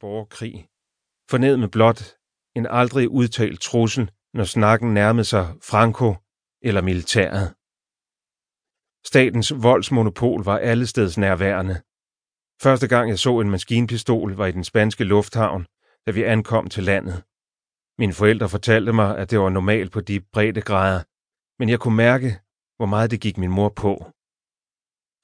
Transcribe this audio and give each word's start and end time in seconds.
borgerkrig. 0.00 0.68
Forned 1.30 1.56
med 1.56 1.68
blot 1.68 2.18
en 2.58 2.66
aldrig 2.66 3.08
udtalt 3.08 3.60
trussel, 3.60 4.10
når 4.34 4.44
snakken 4.44 4.94
nærmede 4.94 5.24
sig 5.24 5.54
Franco 5.62 6.14
eller 6.62 6.82
militæret. 6.82 7.54
Statens 9.06 9.52
voldsmonopol 9.62 10.44
var 10.44 10.58
allesteds 10.58 11.18
nærværende. 11.18 11.74
Første 12.62 12.88
gang 12.88 13.10
jeg 13.10 13.18
så 13.18 13.40
en 13.40 13.50
maskinpistol 13.50 14.32
var 14.32 14.46
i 14.46 14.52
den 14.52 14.64
spanske 14.64 15.04
lufthavn, 15.04 15.66
da 16.06 16.10
vi 16.10 16.22
ankom 16.22 16.68
til 16.68 16.84
landet. 16.84 17.22
Mine 17.98 18.12
forældre 18.12 18.48
fortalte 18.48 18.92
mig, 18.92 19.18
at 19.18 19.30
det 19.30 19.38
var 19.40 19.48
normalt 19.48 19.92
på 19.92 20.00
de 20.00 20.20
brede 20.20 20.60
grader, 20.60 21.02
men 21.58 21.68
jeg 21.68 21.80
kunne 21.80 21.96
mærke, 21.96 22.40
hvor 22.76 22.86
meget 22.86 23.10
det 23.10 23.20
gik 23.20 23.38
min 23.38 23.50
mor 23.50 23.68
på. 23.68 24.12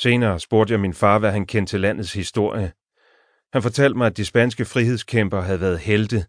Senere 0.00 0.40
spurgte 0.40 0.72
jeg 0.72 0.80
min 0.80 0.94
far, 0.94 1.18
hvad 1.18 1.32
han 1.32 1.46
kendte 1.46 1.70
til 1.70 1.80
landets 1.80 2.12
historie. 2.12 2.72
Han 3.52 3.62
fortalte 3.62 3.98
mig, 3.98 4.06
at 4.06 4.16
de 4.16 4.24
spanske 4.24 4.64
frihedskæmper 4.64 5.40
havde 5.40 5.60
været 5.60 5.78
helte, 5.78 6.26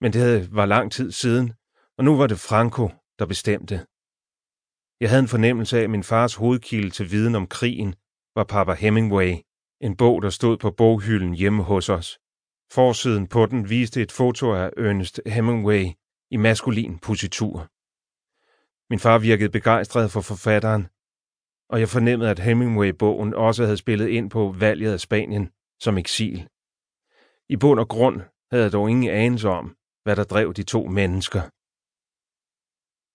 men 0.00 0.12
det 0.12 0.54
var 0.54 0.66
lang 0.66 0.92
tid 0.92 1.12
siden, 1.12 1.52
og 1.98 2.04
nu 2.04 2.16
var 2.16 2.26
det 2.26 2.40
Franco, 2.40 2.90
der 3.18 3.26
bestemte. 3.26 3.86
Jeg 5.00 5.08
havde 5.08 5.22
en 5.22 5.28
fornemmelse 5.28 5.78
af, 5.78 5.82
at 5.82 5.90
min 5.90 6.02
fars 6.02 6.34
hovedkilde 6.34 6.90
til 6.90 7.10
viden 7.10 7.34
om 7.34 7.46
krigen 7.46 7.94
var 8.34 8.44
Papa 8.44 8.72
Hemingway, 8.72 9.34
en 9.80 9.96
bog, 9.96 10.22
der 10.22 10.30
stod 10.30 10.56
på 10.56 10.70
boghylden 10.70 11.34
hjemme 11.34 11.62
hos 11.62 11.88
os. 11.88 12.18
Forsiden 12.72 13.26
på 13.26 13.46
den 13.46 13.70
viste 13.70 14.02
et 14.02 14.12
foto 14.12 14.54
af 14.54 14.70
Ernest 14.76 15.20
Hemingway 15.26 15.84
i 16.30 16.36
maskulin 16.36 16.98
positur. 16.98 17.68
Min 18.90 18.98
far 18.98 19.18
virkede 19.18 19.50
begejstret 19.50 20.10
for 20.10 20.20
forfatteren, 20.20 20.82
og 21.70 21.80
jeg 21.80 21.88
fornemmede, 21.88 22.30
at 22.30 22.38
Hemingway-bogen 22.38 23.34
også 23.34 23.64
havde 23.64 23.76
spillet 23.76 24.08
ind 24.08 24.30
på 24.30 24.54
valget 24.58 24.92
af 24.92 25.00
Spanien 25.00 25.50
som 25.80 25.98
eksil. 25.98 26.48
I 27.48 27.56
bund 27.56 27.80
og 27.80 27.88
grund 27.88 28.20
havde 28.50 28.64
jeg 28.64 28.72
dog 28.72 28.90
ingen 28.90 29.10
anelse 29.10 29.48
om, 29.48 29.76
hvad 30.04 30.16
der 30.16 30.24
drev 30.24 30.54
de 30.54 30.62
to 30.62 30.86
mennesker. 30.86 31.42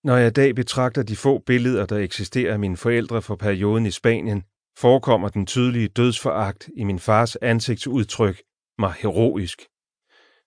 Når 0.07 0.17
jeg 0.17 0.27
i 0.27 0.37
dag 0.41 0.55
betragter 0.55 1.03
de 1.03 1.15
få 1.15 1.39
billeder, 1.39 1.85
der 1.85 1.97
eksisterer 1.97 2.53
af 2.53 2.59
mine 2.59 2.77
forældre 2.77 3.21
fra 3.21 3.35
perioden 3.35 3.85
i 3.85 3.91
Spanien, 3.91 4.43
forekommer 4.77 5.29
den 5.29 5.45
tydelige 5.45 5.87
dødsforagt 5.87 6.69
i 6.75 6.83
min 6.83 6.99
fars 6.99 7.35
ansigtsudtryk 7.35 8.43
mig 8.77 8.93
heroisk. 8.93 9.59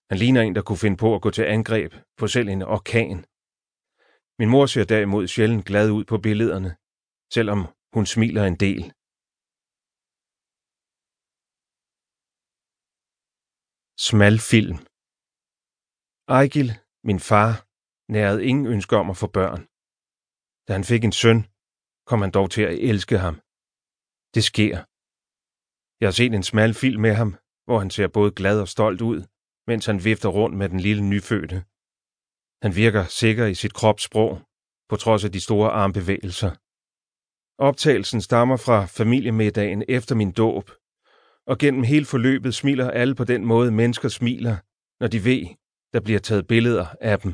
Han 0.09 0.17
ligner 0.17 0.41
en, 0.41 0.55
der 0.55 0.61
kunne 0.61 0.77
finde 0.77 0.97
på 0.97 1.15
at 1.15 1.21
gå 1.21 1.29
til 1.31 1.43
angreb 1.43 1.93
på 2.17 2.27
selv 2.27 2.49
en 2.49 2.61
orkan. 2.61 3.25
Min 4.39 4.49
mor 4.49 4.65
ser 4.65 4.83
derimod 4.83 5.27
sjældent 5.27 5.65
glad 5.65 5.91
ud 5.91 6.05
på 6.05 6.17
billederne, 6.17 6.75
selvom 7.33 7.67
hun 7.93 8.05
smiler 8.05 8.43
en 8.43 8.55
del. 8.55 8.91
Smal 13.99 14.37
film 14.51 14.77
Ejgil, 16.39 16.69
min 17.07 17.19
far, 17.29 17.51
nærede 18.15 18.45
ingen 18.49 18.67
ønske 18.75 18.95
om 19.01 19.09
at 19.09 19.17
få 19.17 19.27
børn. 19.27 19.61
Da 20.67 20.71
han 20.77 20.83
fik 20.91 21.03
en 21.03 21.15
søn, 21.21 21.39
kom 22.09 22.19
han 22.23 22.31
dog 22.37 22.47
til 22.51 22.63
at 22.69 22.75
elske 22.89 23.17
ham. 23.25 23.35
Det 24.35 24.43
sker. 24.51 24.75
Jeg 25.99 26.07
har 26.09 26.17
set 26.19 26.33
en 26.33 26.49
smal 26.51 26.73
film 26.83 27.01
med 27.07 27.13
ham, 27.21 27.31
hvor 27.65 27.79
han 27.83 27.91
ser 27.95 28.07
både 28.17 28.31
glad 28.39 28.57
og 28.61 28.67
stolt 28.75 29.01
ud, 29.11 29.19
mens 29.69 29.85
han 29.89 30.03
vifter 30.07 30.29
rundt 30.37 30.57
med 30.57 30.69
den 30.69 30.79
lille 30.87 31.03
nyfødte. 31.11 31.57
Han 32.63 32.71
virker 32.81 33.03
sikker 33.21 33.45
i 33.53 33.55
sit 33.61 33.73
kropssprog, 33.79 34.33
på 34.89 34.95
trods 35.03 35.23
af 35.25 35.31
de 35.31 35.41
store 35.47 35.69
armbevægelser. 35.81 36.51
Optagelsen 37.67 38.21
stammer 38.21 38.57
fra 38.65 38.79
familiemiddagen 38.99 39.81
efter 39.97 40.15
min 40.15 40.31
dåb, 40.31 40.65
og 41.47 41.57
gennem 41.57 41.83
hele 41.83 42.05
forløbet 42.05 42.55
smiler 42.55 42.91
alle 42.91 43.15
på 43.15 43.23
den 43.23 43.45
måde, 43.45 43.71
mennesker 43.71 44.09
smiler, 44.09 44.57
når 44.99 45.07
de 45.07 45.23
ved, 45.23 45.47
der 45.93 45.99
bliver 45.99 46.19
taget 46.19 46.47
billeder 46.47 46.85
af 47.01 47.19
dem. 47.19 47.31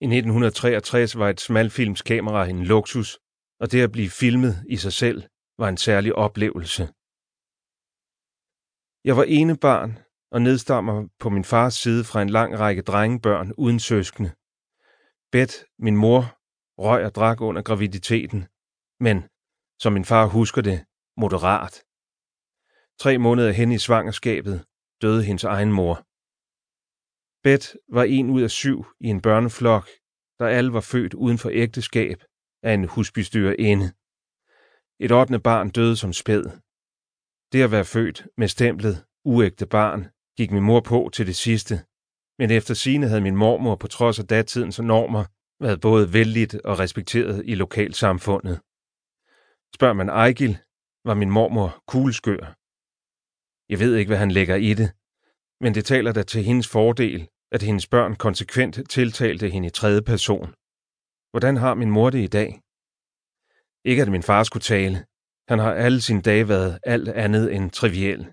I 0.00 0.04
1963 0.04 1.18
var 1.18 1.28
et 1.28 1.40
smalfilmskamera 1.40 2.46
en 2.46 2.64
luksus, 2.64 3.18
og 3.60 3.72
det 3.72 3.82
at 3.82 3.92
blive 3.92 4.10
filmet 4.10 4.64
i 4.68 4.76
sig 4.76 4.92
selv 4.92 5.22
var 5.58 5.68
en 5.68 5.76
særlig 5.76 6.14
oplevelse. 6.14 6.82
Jeg 9.04 9.16
var 9.16 9.24
ene 9.24 9.56
barn 9.56 9.98
og 10.30 10.42
nedstammer 10.42 11.08
på 11.18 11.30
min 11.30 11.44
fars 11.44 11.74
side 11.74 12.04
fra 12.04 12.22
en 12.22 12.30
lang 12.30 12.58
række 12.58 12.82
drengebørn 12.82 13.52
uden 13.58 13.80
søskende. 13.80 14.30
Bet, 15.32 15.64
min 15.78 15.96
mor, 15.96 16.22
røg 16.78 17.04
og 17.04 17.14
drak 17.14 17.40
under 17.40 17.62
graviditeten, 17.62 18.46
men, 19.00 19.22
som 19.82 19.92
min 19.92 20.04
far 20.04 20.26
husker 20.26 20.62
det, 20.62 20.84
moderat. 21.16 21.87
Tre 23.00 23.18
måneder 23.18 23.52
hen 23.52 23.72
i 23.72 23.78
svangerskabet 23.78 24.64
døde 25.02 25.24
hendes 25.24 25.44
egen 25.44 25.72
mor. 25.72 25.94
Bet 27.42 27.76
var 27.88 28.04
en 28.04 28.30
ud 28.30 28.42
af 28.42 28.50
syv 28.50 28.84
i 29.00 29.06
en 29.06 29.22
børneflok, 29.22 29.88
der 30.38 30.46
alle 30.46 30.72
var 30.72 30.80
født 30.80 31.14
uden 31.14 31.38
for 31.38 31.50
ægteskab 31.52 32.24
af 32.62 32.72
en 32.74 32.84
husbystyrerinde. 32.84 33.92
Et 35.00 35.12
ottende 35.12 35.40
barn 35.40 35.70
døde 35.70 35.96
som 35.96 36.12
spæd. 36.12 36.44
Det 37.52 37.62
at 37.62 37.70
være 37.70 37.84
født 37.84 38.26
med 38.36 38.48
stemplet 38.48 39.04
uægte 39.24 39.66
barn 39.66 40.08
gik 40.36 40.50
min 40.50 40.62
mor 40.62 40.80
på 40.80 41.10
til 41.12 41.26
det 41.26 41.36
sidste, 41.36 41.74
men 42.38 42.50
efter 42.50 42.74
sine 42.74 43.08
havde 43.08 43.20
min 43.20 43.36
mormor 43.36 43.76
på 43.76 43.86
trods 43.86 44.18
af 44.18 44.26
datidens 44.26 44.80
normer 44.80 45.24
været 45.60 45.80
både 45.80 46.12
vældigt 46.12 46.54
og 46.54 46.78
respekteret 46.78 47.42
i 47.44 47.54
lokalsamfundet. 47.54 48.60
Spørger 49.74 49.94
man 49.94 50.08
Ejgil, 50.08 50.58
var 51.04 51.14
min 51.14 51.30
mormor 51.30 51.82
kugleskør. 51.86 52.57
Jeg 53.68 53.78
ved 53.78 53.96
ikke, 53.96 54.08
hvad 54.08 54.18
han 54.18 54.30
lægger 54.30 54.56
i 54.56 54.74
det, 54.74 54.90
men 55.60 55.74
det 55.74 55.84
taler 55.84 56.12
da 56.12 56.22
til 56.22 56.42
hendes 56.44 56.68
fordel, 56.68 57.28
at 57.52 57.62
hendes 57.62 57.86
børn 57.86 58.16
konsekvent 58.16 58.90
tiltalte 58.90 59.48
hende 59.48 59.68
i 59.68 59.70
tredje 59.70 60.02
person. 60.02 60.54
Hvordan 61.30 61.56
har 61.56 61.74
min 61.74 61.90
mor 61.90 62.10
det 62.10 62.18
i 62.18 62.26
dag? 62.26 62.60
Ikke 63.84 64.02
at 64.02 64.10
min 64.10 64.22
far 64.22 64.42
skulle 64.42 64.62
tale. 64.62 65.04
Han 65.48 65.58
har 65.58 65.72
alle 65.74 66.00
sine 66.00 66.22
dage 66.22 66.48
været 66.48 66.78
alt 66.82 67.08
andet 67.08 67.54
end 67.54 67.70
triviel. 67.70 68.32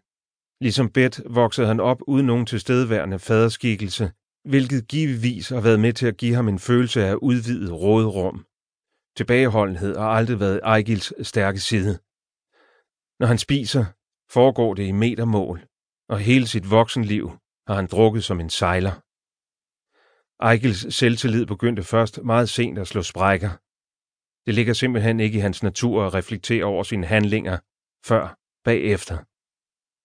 Ligesom 0.61 0.89
Bet 0.89 1.21
voksede 1.25 1.67
han 1.67 1.79
op 1.79 2.01
uden 2.07 2.25
nogen 2.25 2.45
tilstedeværende 2.45 3.19
faderskikkelse, 3.19 4.11
hvilket 4.43 4.87
givetvis 4.87 5.49
har 5.49 5.61
været 5.61 5.79
med 5.79 5.93
til 5.93 6.07
at 6.07 6.17
give 6.17 6.35
ham 6.35 6.47
en 6.47 6.59
følelse 6.59 7.05
af 7.05 7.15
udvidet 7.15 7.71
rådrum. 7.71 8.45
Tilbageholdenhed 9.17 9.95
har 9.97 10.09
aldrig 10.09 10.39
været 10.39 10.59
Ejgils 10.63 11.27
stærke 11.27 11.59
side. 11.59 11.93
Når 13.19 13.27
han 13.27 13.37
spiser, 13.37 13.85
foregår 14.29 14.73
det 14.73 14.83
i 14.83 14.91
metermål, 14.91 15.67
og 16.09 16.19
hele 16.19 16.47
sit 16.47 16.71
voksenliv 16.71 17.31
har 17.67 17.75
han 17.75 17.87
drukket 17.87 18.23
som 18.23 18.39
en 18.39 18.49
sejler. 18.49 19.01
Ejgils 20.43 20.95
selvtillid 20.95 21.45
begyndte 21.45 21.83
først 21.83 22.23
meget 22.23 22.49
sent 22.49 22.79
at 22.79 22.87
slå 22.87 23.01
sprækker. 23.03 23.49
Det 24.45 24.53
ligger 24.53 24.73
simpelthen 24.73 25.19
ikke 25.19 25.37
i 25.37 25.41
hans 25.41 25.63
natur 25.63 26.05
at 26.05 26.13
reflektere 26.13 26.63
over 26.65 26.83
sine 26.83 27.05
handlinger, 27.05 27.57
før 28.05 28.37
bagefter. 28.63 29.17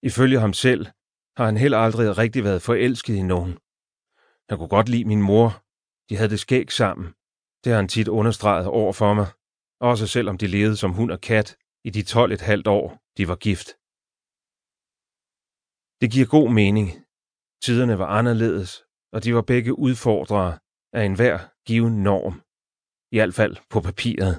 Ifølge 0.06 0.40
ham 0.40 0.52
selv 0.52 0.86
har 1.36 1.44
han 1.44 1.56
heller 1.56 1.78
aldrig 1.78 2.18
rigtig 2.18 2.44
været 2.44 2.62
forelsket 2.62 3.14
i 3.14 3.22
nogen. 3.22 3.58
Han 4.48 4.58
kunne 4.58 4.68
godt 4.68 4.88
lide 4.88 5.04
min 5.04 5.22
mor. 5.22 5.64
De 6.08 6.16
havde 6.16 6.30
det 6.30 6.40
skæg 6.40 6.72
sammen. 6.72 7.06
Det 7.64 7.72
har 7.72 7.76
han 7.76 7.88
tit 7.88 8.08
understreget 8.08 8.66
over 8.66 8.92
for 8.92 9.14
mig. 9.14 9.26
Også 9.80 10.06
selvom 10.06 10.38
de 10.38 10.46
levede 10.46 10.76
som 10.76 10.92
hund 10.92 11.10
og 11.10 11.20
kat 11.20 11.56
i 11.84 11.90
de 11.90 12.02
12 12.02 12.32
et 12.32 12.40
halvt 12.40 12.66
år, 12.66 12.98
de 13.16 13.28
var 13.28 13.36
gift. 13.36 13.68
Det 16.00 16.12
giver 16.12 16.26
god 16.26 16.50
mening. 16.50 16.88
Tiderne 17.62 17.98
var 17.98 18.06
anderledes, 18.06 18.84
og 19.12 19.24
de 19.24 19.34
var 19.34 19.42
begge 19.42 19.78
udfordrere 19.78 20.58
af 20.92 21.04
enhver 21.04 21.38
given 21.66 22.02
norm. 22.02 22.42
I 23.12 23.16
hvert 23.16 23.34
fald 23.34 23.56
på 23.70 23.80
papiret. 23.80 24.34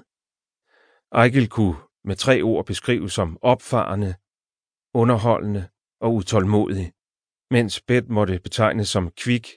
Ejgil 1.11 1.49
kunne 1.49 1.75
med 2.03 2.15
tre 2.15 2.41
ord 2.41 2.65
beskrives 2.65 3.13
som 3.13 3.37
opfarende, 3.41 4.15
underholdende 4.93 5.63
og 6.01 6.13
utålmodig, 6.13 6.93
mens 7.51 7.81
Bet 7.81 8.09
måtte 8.09 8.39
betegnes 8.39 8.89
som 8.89 9.11
kvik, 9.11 9.47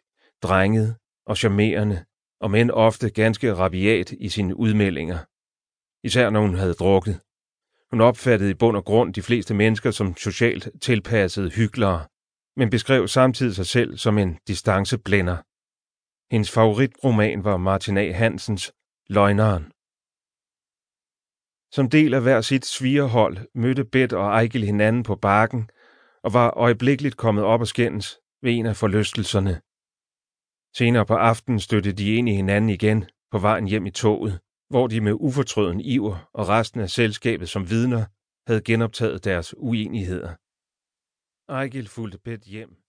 drenget 0.43 0.97
og 1.27 1.37
charmerende, 1.37 2.05
og 2.41 2.51
men 2.51 2.71
ofte 2.71 3.11
ganske 3.11 3.55
rabiat 3.55 4.13
i 4.13 4.29
sine 4.29 4.57
udmeldinger. 4.57 5.19
Især 6.07 6.31
når 6.31 6.41
hun 6.41 6.55
havde 6.55 6.75
drukket. 6.75 7.21
Hun 7.95 8.01
opfattede 8.01 8.51
i 8.51 8.55
bund 8.55 8.77
og 8.77 8.85
grund 8.85 9.15
de 9.15 9.23
fleste 9.23 9.55
mennesker 9.55 9.91
som 9.91 10.17
socialt 10.17 10.69
tilpassede 10.83 11.51
hyklere, 11.51 12.07
men 12.57 12.71
beskrev 12.71 13.09
samtidig 13.09 13.55
sig 13.55 13.67
selv 13.67 13.97
som 13.97 14.19
en 14.19 14.39
distanceblænder. 14.49 15.37
Hendes 16.33 16.51
favoritroman 16.51 17.45
var 17.45 17.57
Martin 17.57 17.99
A. 17.99 18.13
Hansens 18.13 18.73
Løgneren. 19.09 19.65
Som 21.75 21.91
del 21.91 22.15
af 22.15 22.23
hver 22.23 22.41
sit 22.41 22.67
svigerhold 22.67 23.37
mødte 23.55 23.85
Bet 23.85 24.13
og 24.13 24.27
Ejgil 24.27 24.65
hinanden 24.65 25.03
på 25.03 25.17
bakken 25.17 25.71
og 26.25 26.33
var 26.33 26.51
øjeblikkeligt 26.51 27.17
kommet 27.17 27.45
op 27.45 27.61
og 27.61 27.67
skændes 27.67 28.19
ved 28.43 28.53
en 28.53 28.67
af 28.67 28.77
forlystelserne. 28.77 29.61
Senere 30.77 31.07
på 31.07 31.15
aftenen 31.15 31.61
støttede 31.61 31.97
de 31.97 32.15
ind 32.15 32.29
i 32.29 32.35
hinanden 32.35 32.71
igen 32.71 33.05
på 33.31 33.39
vejen 33.39 33.67
hjem 33.67 33.87
i 33.87 33.91
toget, 33.91 34.41
hvor 34.75 34.87
de 34.87 35.01
med 35.01 35.13
ufortrøden 35.13 35.81
iver 35.81 36.31
og 36.33 36.49
resten 36.49 36.81
af 36.81 36.91
selskabet 36.91 37.49
som 37.49 37.71
vidner 37.71 38.05
havde 38.47 38.61
genoptaget 38.61 39.25
deres 39.25 39.55
uenigheder. 39.59 40.35
Ejgil 41.49 41.89
fulgte 41.89 42.19
Bet 42.19 42.41
hjem 42.41 42.84